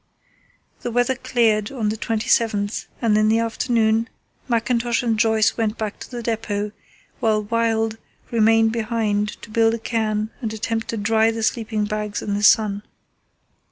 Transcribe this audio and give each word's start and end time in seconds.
The 0.81 0.89
weather 0.89 1.13
cleared 1.13 1.71
on 1.71 1.89
the 1.89 1.95
27th, 1.95 2.87
and 3.03 3.15
in 3.15 3.29
the 3.29 3.37
afternoon 3.37 4.09
Mackintosh 4.49 5.03
and 5.03 5.15
Joyce 5.19 5.57
went 5.57 5.77
back 5.77 5.99
to 5.99 6.09
the 6.09 6.23
depot, 6.23 6.71
while 7.19 7.43
Wild 7.43 7.99
remained 8.31 8.71
behind 8.71 9.39
to 9.43 9.51
build 9.51 9.75
a 9.75 9.77
cairn 9.77 10.31
and 10.41 10.51
attempt 10.51 10.87
to 10.87 10.97
dry 10.97 11.29
the 11.29 11.43
sleeping 11.43 11.85
bags 11.85 12.23
in 12.23 12.33
the 12.33 12.41
sun. 12.41 12.81